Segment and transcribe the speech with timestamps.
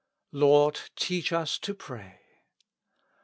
[0.31, 2.21] "Lord, teach us to pray."